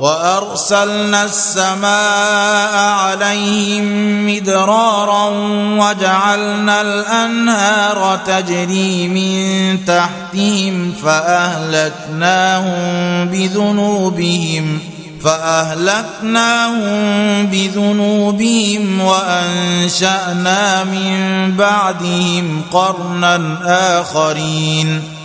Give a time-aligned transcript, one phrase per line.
[0.00, 3.86] وأرسلنا السماء عليهم
[4.26, 5.26] مدرارا
[5.78, 12.74] وجعلنا الأنهار تجري من تحتهم فأهلكناهم
[13.28, 14.78] بذنوبهم
[15.24, 16.86] فأهلكناهم
[17.46, 23.58] بذنوبهم وأنشأنا من بعدهم قرنا
[24.00, 25.17] آخرين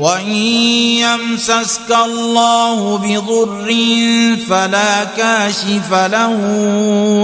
[0.00, 0.28] وان
[0.96, 3.76] يمسسك الله بضر
[4.48, 6.34] فلا كاشف له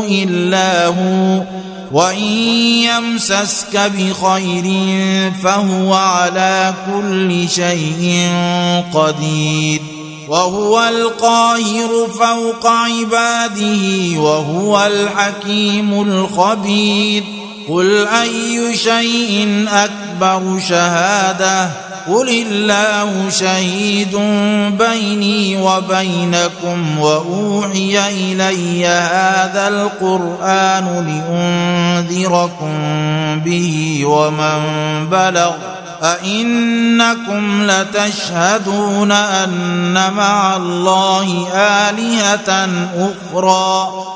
[0.09, 1.43] الا هو
[1.93, 2.19] وان
[2.85, 4.65] يمسسك بخير
[5.43, 8.31] فهو على كل شيء
[8.95, 9.81] قدير
[10.29, 17.25] وهو القاهر فوق عباده وهو الحكيم الخبير
[17.69, 24.17] قل اي شيء اكبر شهاده قل الله شهيد
[24.79, 30.87] بيني وبينكم واوحي الي هذا القران
[32.09, 32.71] لانذركم
[33.41, 34.61] به ومن
[35.11, 35.53] بلغ
[36.03, 44.16] أئنكم لتشهدون أن مع الله آلهة أخرى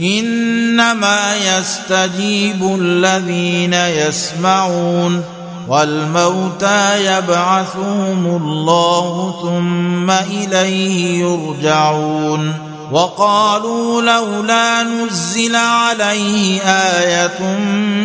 [0.00, 5.24] إنما يستجيب الذين يسمعون
[5.68, 12.54] والموتى يبعثهم الله ثم إليه يرجعون
[12.92, 17.58] وقالوا لولا نزل عليه آية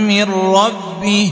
[0.08, 1.32] من ربه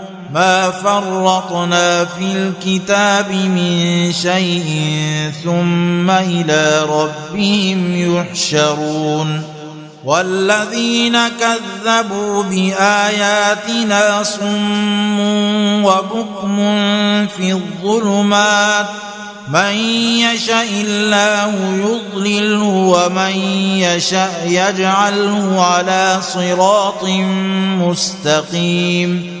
[0.33, 4.91] ما فرطنا في الكتاب من شيء
[5.43, 9.43] ثم إلى ربهم يحشرون
[10.05, 15.19] والذين كذبوا بآياتنا صم
[15.85, 16.57] وبكم
[17.27, 18.85] في الظلمات
[19.49, 19.75] من
[20.19, 23.37] يشاء الله يضلله ومن
[23.77, 27.03] يشاء يجعله على صراط
[27.81, 29.40] مستقيم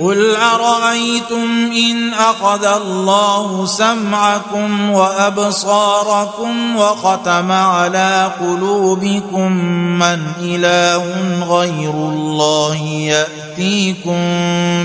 [0.00, 9.52] قل أرأيتم إن أخذ الله سمعكم وأبصاركم وختم على قلوبكم
[9.98, 11.04] من إله
[11.44, 14.18] غير الله يأتيكم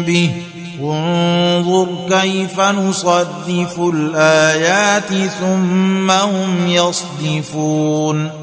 [0.03, 0.31] به
[0.81, 8.42] انظر كيف نصدف الآيات ثم هم يصدفون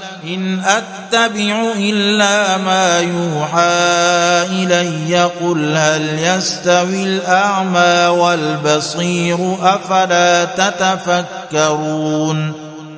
[0.23, 11.91] إن أتبع إلا ما يوحى إلي قل هل يستوي الأعمى والبصير أفلا تتفكرون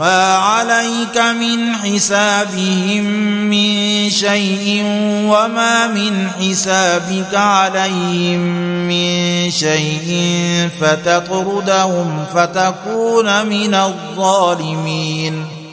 [0.00, 3.04] ما عليك من حسابهم
[3.50, 4.82] من شيء
[5.28, 8.40] وما من حسابك عليهم
[8.88, 10.08] من شيء
[10.80, 15.59] فتطردهم فتكون من الظالمين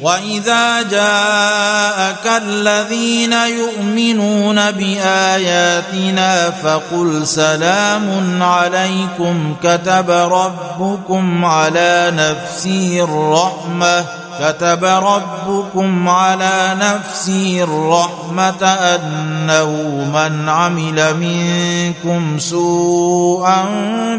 [0.00, 14.04] واذا جاءك الذين يؤمنون باياتنا فقل سلام عليكم كتب ربكم على نفسه الرحمه
[14.40, 19.70] كتب ربكم على نفسه الرحمة أنه
[20.14, 23.64] من عمل منكم سوءا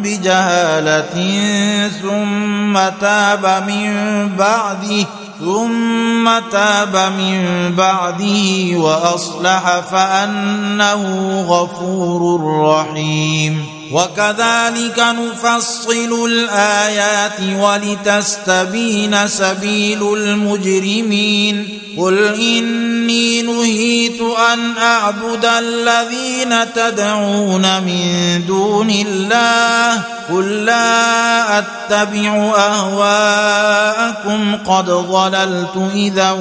[0.04, 1.18] بجهالة
[2.02, 5.06] ثم تاب من بعده
[5.40, 7.46] ثم تاب من
[7.78, 11.02] بعده وأصلح فأنه
[11.42, 13.77] غفور رحيم.
[13.92, 21.80] وكذلك نفصل الآيات ولتستبين سبيل المجرمين.
[21.98, 24.22] قل إني نهيت
[24.54, 30.02] أن أعبد الذين تدعون من دون الله.
[30.30, 34.56] قل لا أتبع أهواءكم.
[34.66, 36.32] قد ضللت إذا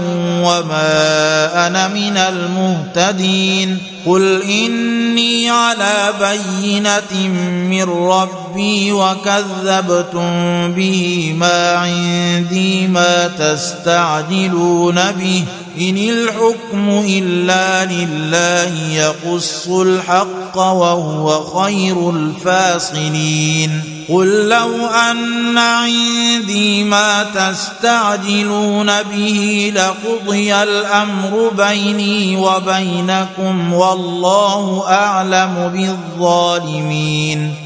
[0.42, 3.95] وما أنا من المهتدين.
[4.06, 7.28] قل إني على بينة
[7.70, 8.45] من ربي
[8.92, 15.44] وكذبتم به ما عندي ما تستعجلون به.
[15.80, 23.82] إن الحكم إلا لله يقص الحق وهو خير الفاصلين.
[24.08, 35.70] قل لو أن عندي ما تستعجلون به لقضي الأمر بيني وبينكم والله أعلم
[36.18, 37.65] بالظالمين.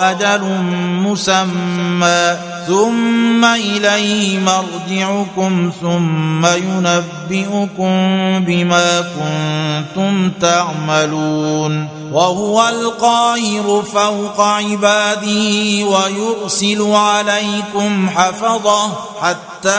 [0.00, 0.44] أجل
[1.02, 2.36] مسمى
[2.68, 7.90] ثم إليه مرجعكم ثم ينبئكم
[8.44, 19.70] بما كنتم تعملون وهو القاهر فوق عباده ويرسل عليكم حفظه حتى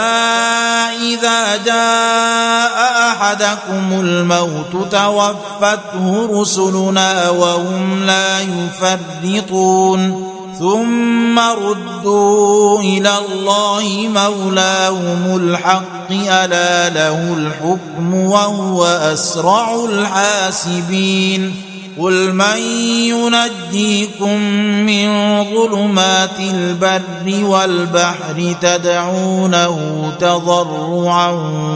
[1.13, 16.11] إذا جاء أحدكم الموت توفته رسلنا وهم لا يفرطون ثم ردوا إلى الله مولاهم الحق
[16.11, 21.55] ألا له الحكم وهو أسرع الحاسبين
[21.99, 24.39] قل من ينجيكم
[24.85, 25.09] من
[25.43, 29.77] ظلمات البر والبحر تدعونه
[30.19, 31.31] تضرعا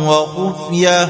[0.08, 1.10] وخفية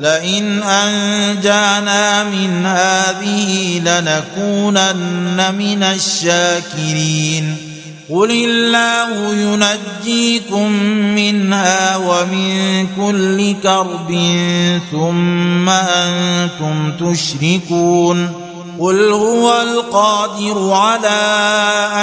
[0.00, 7.56] لئن أنجانا من هذه لنكونن من الشاكرين.
[8.10, 10.72] قل الله ينجيكم
[11.14, 14.10] منها ومن كل كرب
[14.92, 18.43] ثم أنتم تشركون.
[18.80, 21.08] قل هو القادر على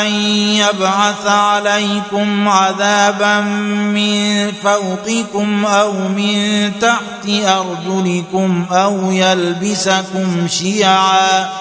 [0.02, 0.12] أن
[0.56, 11.61] يبعث عليكم عذابا من فوقكم أو من تحت أرجلكم أو يلبسكم شيعا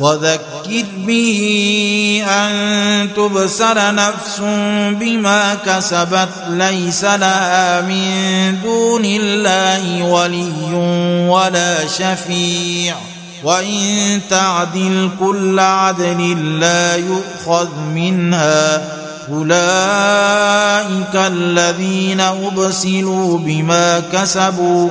[0.00, 4.40] وذكر به أن تبسل نفس
[5.00, 10.52] بما كسبت ليس لها من دون الله ولي
[11.28, 12.94] ولا شفيع.
[13.44, 18.82] وإن تعدل كل عدل لا يؤخذ منها.
[19.32, 24.90] أولئك الذين أبسلوا بما كسبوا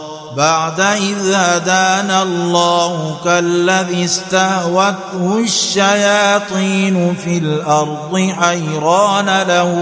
[0.37, 9.73] بعد إذ هدانا الله كالذي استهوته الشياطين في الأرض حيران له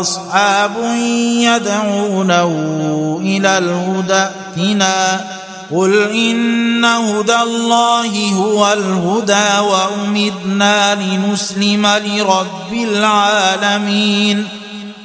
[0.00, 0.72] أصحاب
[1.42, 2.48] يدعونه
[3.22, 4.26] إلى الهدى
[4.58, 5.24] ائتنا
[5.72, 14.48] قل إن هدى الله هو الهدى وأمرنا لنسلم لرب العالمين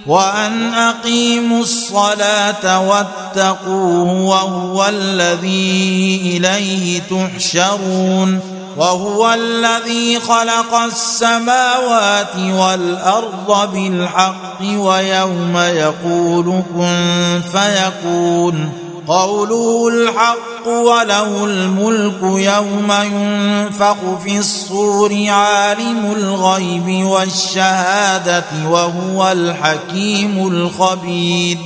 [0.08, 8.39] وأن أقيموا الصلاة واتقوه وهو الذي إليه تحشرون
[8.78, 18.70] وهو الذي خلق السماوات والأرض بالحق ويوم يقول كن فيكون
[19.08, 31.58] قوله الحق وله الملك يوم ينفخ في الصور عالم الغيب والشهاده وهو الحكيم الخبير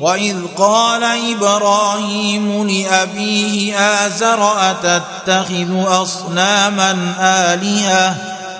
[0.00, 1.02] واذ قال
[1.36, 6.92] إبراهيم لابيه ازر اتتخذ اصناما
[7.54, 8.16] الهه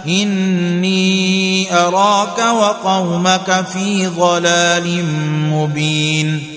[0.09, 5.05] اني اراك وقومك في ضلال
[5.53, 6.57] مبين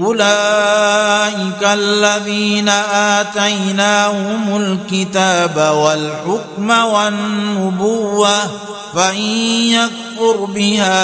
[0.00, 2.68] أولئك الذين
[3.18, 8.36] آتيناهم الكتاب والحكم والنبوة
[8.94, 9.22] فإن
[9.70, 11.02] يكفر بها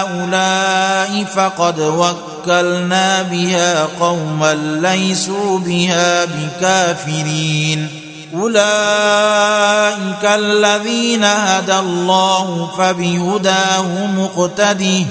[0.00, 7.88] هؤلاء فقد وكلنا بها قوما ليسوا بها بكافرين.
[8.34, 15.04] أولئك الذين هدى الله فبهداه مقتده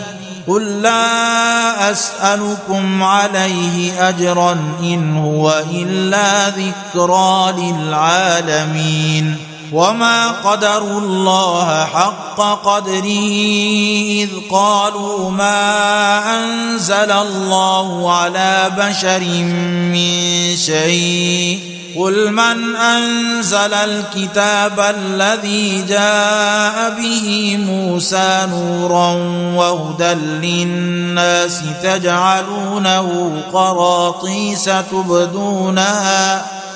[0.48, 4.52] قل لا أسألكم عليه أجرا
[4.84, 9.38] إن هو إلا ذكرى للعالمين
[9.72, 13.32] وما قدروا الله حق قدره
[14.24, 19.24] اذ قالوا ما انزل الله على بشر
[19.92, 29.12] من شيء قل من انزل الكتاب الذي جاء به موسى نورا
[29.56, 36.46] وهدى للناس تجعلونه قراطيس تبدونها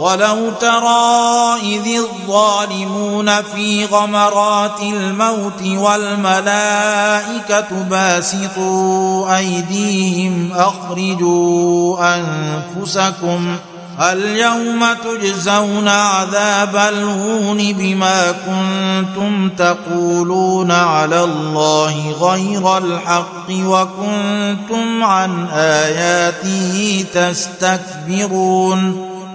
[0.00, 13.56] ولو ترى إذ الظالمون في غمرات الموت والملائكة باسطوا أيديهم أخرجوا أنفسكم
[14.00, 29.09] اليوم تجزون عذاب الهون بما كنتم تقولون على الله غير الحق وكنتم عن آياته تستكبرون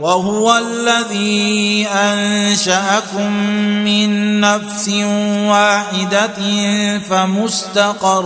[0.00, 3.32] وهو الذي أنشأكم
[3.84, 4.88] من نفس
[5.48, 6.38] واحدة
[6.98, 8.24] فمستقر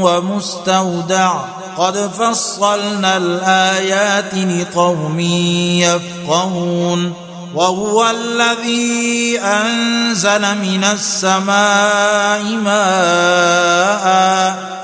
[0.00, 1.34] ومستودع.
[1.78, 5.20] قد فصلنا الآيات لقوم
[5.80, 7.12] يفقهون.
[7.54, 14.04] وهو الذي أنزل من السماء ماء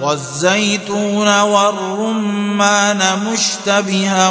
[0.00, 4.28] والزيتون والرمان مشتبها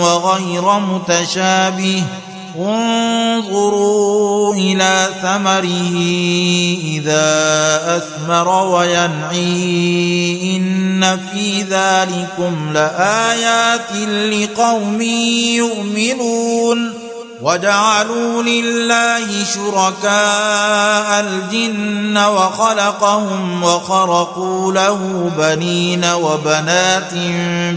[0.00, 2.02] وغير متشابه
[2.58, 5.96] انظروا إلى ثمره
[6.84, 7.26] إذا
[7.96, 13.92] أثمر وينعي إن في ذلكم لآيات
[14.32, 15.02] لقوم
[15.56, 17.05] يؤمنون
[17.42, 27.14] وجعلوا لله شركاء الجن وخلقهم وخرقوا له بنين وبنات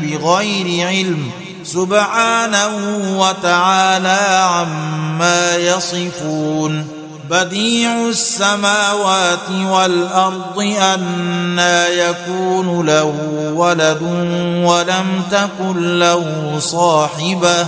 [0.02, 1.32] بغير علم
[1.64, 2.72] سبحانه
[3.18, 6.88] وتعالى عما يصفون
[7.30, 13.14] بديع السماوات والأرض أنا يكون له
[13.56, 14.02] ولد
[14.66, 17.68] ولم تكن له صاحبة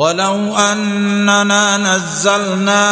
[0.00, 2.88] ولو أننا نزلنا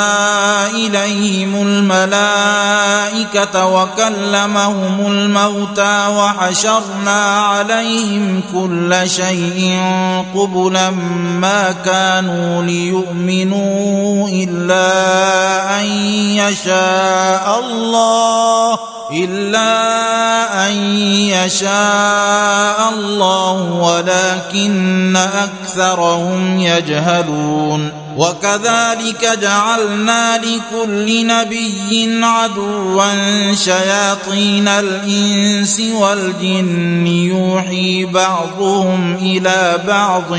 [0.66, 9.80] إليهم الملائكة وكلمهم الموتى وحشرنا عليهم كل شيء
[10.34, 10.90] قبلا
[11.40, 14.90] ما كانوا ليؤمنوا إلا
[15.80, 15.86] أن
[16.36, 18.78] يشاء الله
[19.12, 19.68] إلا
[20.68, 20.72] أن
[21.32, 26.97] يشاء الله ولكن أكثرهم يجهلون.
[28.18, 40.38] وكذلك جعلنا لكل نبي عدوا شياطين الإنس والجن يوحي بعضهم إلى بعض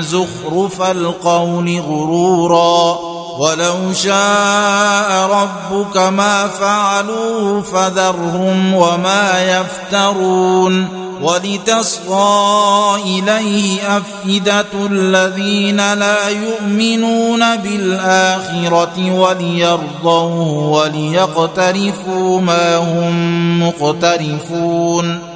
[0.00, 2.98] زخرف القول غرورا.
[3.38, 11.05] ولو شاء ربك ما فعلوه فذرهم وما يفترون.
[11.22, 25.35] ولتصغى إليه أفئدة الذين لا يؤمنون بالآخرة وليرضوا وليقترفوا ما هم مقترفون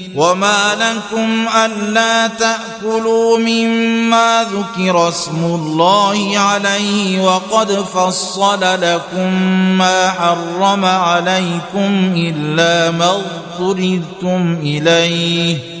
[0.15, 9.33] وما لكم ألا تأكلوا مما ذكر اسم الله عليه وقد فصل لكم
[9.77, 15.80] ما حرم عليكم إلا ما اضطررتم إليه.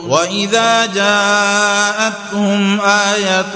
[0.07, 3.55] وإذا جاءتهم آية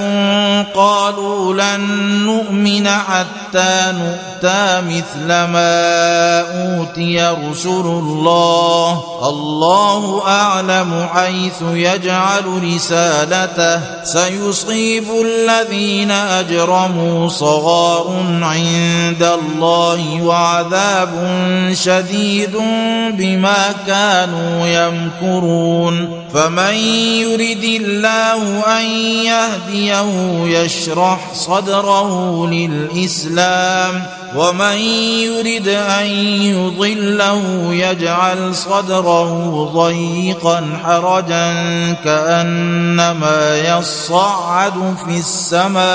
[0.75, 1.81] قالوا لن
[2.25, 9.03] نؤمن حتى نؤتى مثل ما أوتي رسل الله.
[9.23, 13.81] الله أعلم حيث يجعل رسالته.
[14.03, 21.09] سيصيب الذين أجرموا صغار عند الله وعذاب
[21.73, 22.57] شديد
[23.17, 26.25] بما كانوا يمكرون.
[26.35, 26.75] فمن
[27.23, 28.85] يرد الله أن
[29.25, 30.11] يهديه
[30.45, 34.03] يشرح صدره للإسلام
[34.35, 34.77] ومن
[35.23, 36.05] يرد أن
[36.41, 41.53] يضله يجعل صدره ضيقا حرجا
[42.03, 45.85] كأنما يصعد في السماء.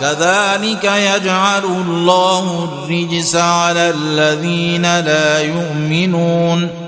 [0.00, 6.87] كذلك يجعل الله الرجس على الذين لا يؤمنون.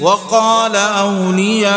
[0.00, 1.70] وقال أولياؤهم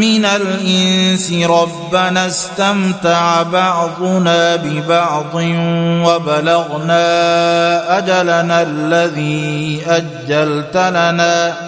[0.00, 5.34] من الإنس ربنا استمتع بعضنا ببعض
[6.06, 7.08] وبلغنا
[7.98, 11.67] أجلنا الذي أجلت لنا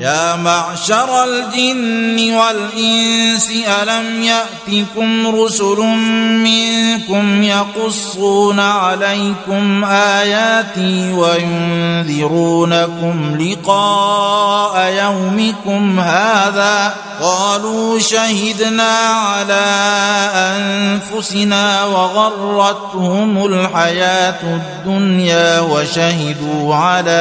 [0.00, 3.50] يا معشر الجن والإنس
[3.82, 5.80] ألم يأتكم رسل
[6.44, 11.12] منكم يقصون عليكم آياتي
[12.08, 12.56] وينذرونكم
[13.40, 19.66] لقاء يومكم هذا؟ قالوا شهدنا على
[20.34, 27.18] أنفسنا وغرتهم الحياة الدنيا وشهدوا على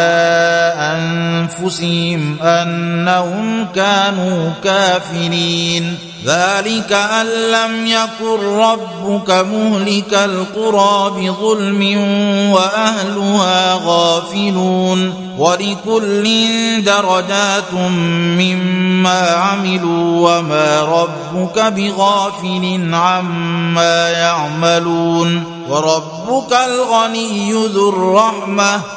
[0.78, 5.98] أنفسهم أن انهم كانوا كافرين.
[6.26, 11.98] ذلك أن لم يكن ربك مهلك القرى بظلم
[12.52, 15.14] وأهلها غافلون.
[15.38, 16.26] ولكل
[16.84, 17.74] درجات
[18.38, 25.44] مما عملوا وما ربك بغافل عما يعملون.
[25.70, 28.97] وربك الغني ذو الرحمة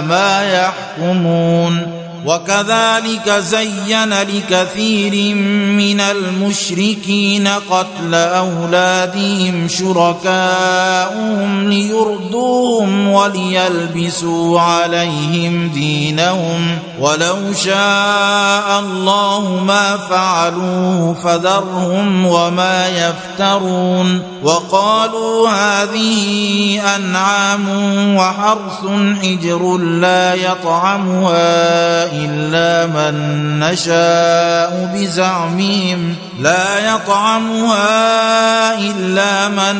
[0.00, 5.34] ما يحكمون وكذلك زين لكثير
[5.74, 22.26] من المشركين قتل أولادهم شركاؤهم ليردوهم وليلبسوا عليهم دينهم ولو شاء الله ما فعلوه فذرهم
[22.26, 27.68] وما يفترون وقالوا هذه أنعام
[28.16, 28.80] وحرث
[29.22, 33.14] حجر لا يطعمها إلا من
[33.60, 39.76] نشاء بزعمهم لا يطعمها إلا من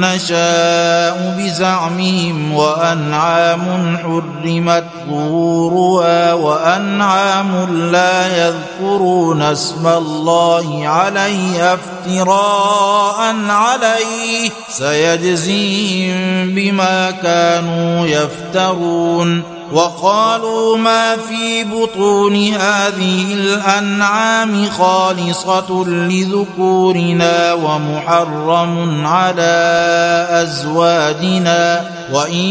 [0.00, 17.10] نشاء بزعمهم وأنعام حرمت ظهورها وأنعام لا يذكرون اسم الله عليه افتراء عليه سيجزيهم بما
[17.10, 32.44] كانوا يفترون وقالوا ما في بطون هذه الأنعام خالصة لذكورنا ومحرم على أزواجنا وإن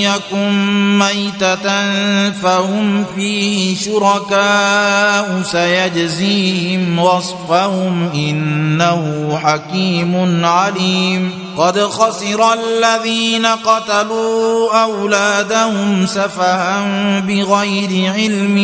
[0.00, 1.92] يكن ميتة
[2.30, 11.44] فهم فيه شركاء سيجزيهم وصفهم إنه حكيم عليم.
[11.58, 16.84] قد خسر الذين قتلوا أولادهم سفها
[17.20, 18.56] بغير علم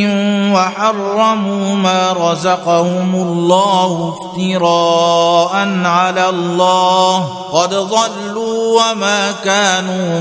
[0.52, 7.18] وحرموا ما رزقهم الله افتراء على الله.
[7.52, 10.20] قد ضلوا وما كانوا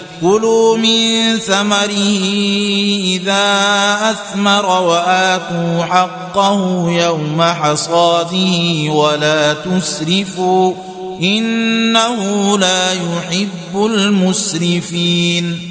[0.21, 2.19] كلوا من ثمره
[3.03, 10.73] إذا أثمر وآتوا حقه يوم حصاده ولا تسرفوا
[11.21, 15.70] إنه لا يحب المسرفين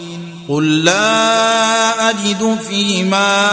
[0.51, 3.47] قل لا أجد فيما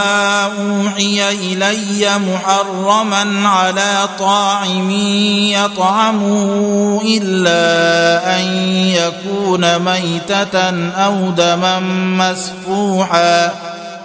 [0.45, 4.91] أوحي إلي محرما على طاعم
[5.51, 8.45] يطعمه إلا أن
[8.75, 11.79] يكون ميتة أو دما
[12.19, 13.68] مسفوحا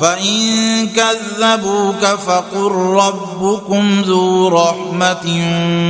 [0.00, 5.26] فان كذبوك فقل ربكم ذو رحمه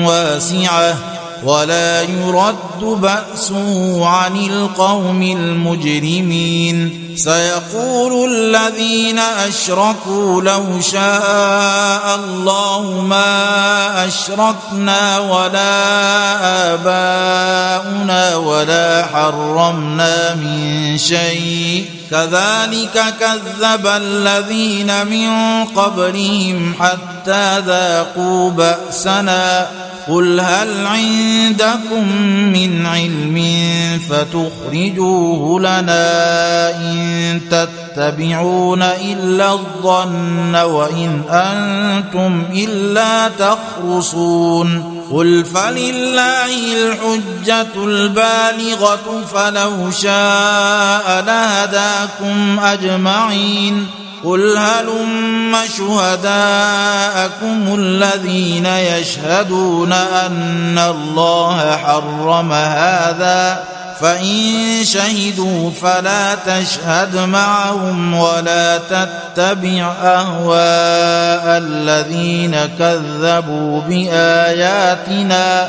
[0.07, 0.97] واسعه
[1.45, 7.07] ولا يرد بأسه عن القوم المجرمين.
[7.16, 15.74] سيقول الذين أشركوا لو شاء الله ما أشركنا ولا
[16.74, 21.84] آباؤنا ولا حرمنا من شيء.
[22.11, 25.30] كذلك كذب الذين من
[25.64, 29.68] قبلهم حتى ذاقوا بأسنا.
[30.11, 33.45] قل هل عندكم من علم
[34.11, 49.91] فتخرجوه لنا ان تتبعون الا الظن وان أنتم الا تخرصون قل فلله الحجه البالغه فلو
[49.91, 53.87] شاء لهداكم اجمعين
[54.25, 63.64] قل هلم شهداءكم الذين يشهدون ان الله حرم هذا
[64.01, 75.68] فان شهدوا فلا تشهد معهم ولا تتبع اهواء الذين كذبوا باياتنا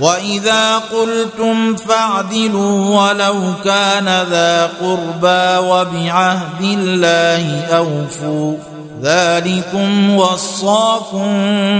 [0.00, 3.34] واذا قلتم فاعدلوا ولو
[3.64, 8.56] كان ذا قربى وبعهد الله اوفوا
[9.02, 11.28] ذلكم وصاكم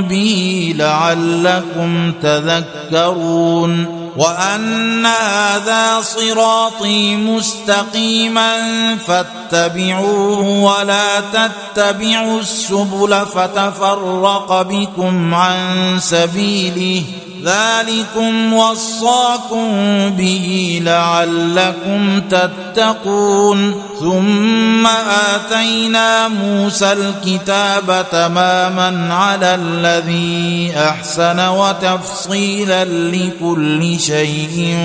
[0.03, 8.53] به لعلكم تذكرون وان هذا صراطي مستقيما
[8.97, 17.03] فاتبعوه ولا تتبعوا السبل فتفرق بكم عن سبيله
[17.45, 19.69] ذلكم وصاكم
[20.11, 23.83] به لعلكم تتقون.
[24.01, 34.77] ثم آتينا موسى الكتاب تماما على الذي أحسن وتفصيلا لكل شيء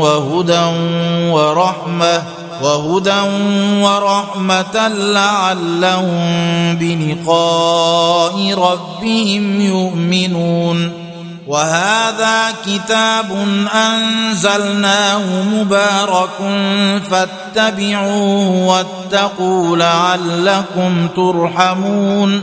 [0.00, 0.64] وهدى
[1.30, 2.22] ورحمة
[2.62, 3.20] وهدى
[3.82, 11.07] ورحمة لعلهم بلقاء ربهم يؤمنون.
[11.48, 13.26] وهذا كتاب
[13.74, 16.38] أنزلناه مبارك
[17.10, 22.42] فاتبعوه واتقوا لعلكم ترحمون